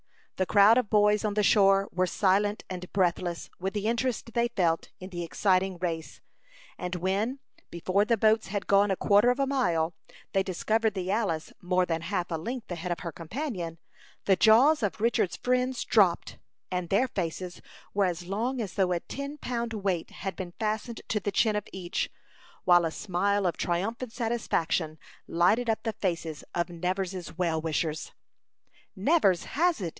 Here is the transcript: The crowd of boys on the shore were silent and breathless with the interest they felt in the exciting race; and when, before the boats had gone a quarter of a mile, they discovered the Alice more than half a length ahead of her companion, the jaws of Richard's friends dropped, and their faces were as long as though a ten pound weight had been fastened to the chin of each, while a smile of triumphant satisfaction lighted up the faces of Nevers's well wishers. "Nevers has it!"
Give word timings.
The 0.37 0.47
crowd 0.47 0.79
of 0.79 0.89
boys 0.89 1.23
on 1.23 1.35
the 1.35 1.43
shore 1.43 1.87
were 1.91 2.07
silent 2.07 2.63
and 2.67 2.91
breathless 2.91 3.51
with 3.59 3.73
the 3.75 3.85
interest 3.85 4.33
they 4.33 4.47
felt 4.47 4.89
in 4.99 5.11
the 5.11 5.21
exciting 5.23 5.77
race; 5.77 6.19
and 6.75 6.95
when, 6.95 7.37
before 7.69 8.03
the 8.05 8.17
boats 8.17 8.47
had 8.47 8.65
gone 8.65 8.89
a 8.89 8.95
quarter 8.95 9.29
of 9.29 9.37
a 9.39 9.45
mile, 9.45 9.93
they 10.33 10.41
discovered 10.41 10.95
the 10.95 11.11
Alice 11.11 11.53
more 11.61 11.85
than 11.85 12.01
half 12.01 12.31
a 12.31 12.37
length 12.37 12.71
ahead 12.71 12.91
of 12.91 13.01
her 13.01 13.11
companion, 13.11 13.77
the 14.25 14.35
jaws 14.35 14.81
of 14.81 14.99
Richard's 14.99 15.35
friends 15.37 15.83
dropped, 15.85 16.39
and 16.71 16.89
their 16.89 17.07
faces 17.07 17.61
were 17.93 18.05
as 18.05 18.25
long 18.25 18.59
as 18.59 18.73
though 18.73 18.91
a 18.93 19.01
ten 19.01 19.37
pound 19.37 19.73
weight 19.73 20.09
had 20.09 20.35
been 20.35 20.53
fastened 20.59 21.01
to 21.09 21.19
the 21.19 21.31
chin 21.31 21.55
of 21.55 21.67
each, 21.71 22.09
while 22.63 22.85
a 22.85 22.89
smile 22.91 23.45
of 23.45 23.55
triumphant 23.55 24.11
satisfaction 24.11 24.97
lighted 25.27 25.69
up 25.69 25.83
the 25.83 25.93
faces 25.93 26.43
of 26.55 26.69
Nevers's 26.71 27.37
well 27.37 27.61
wishers. 27.61 28.11
"Nevers 28.95 29.43
has 29.43 29.79
it!" 29.79 29.89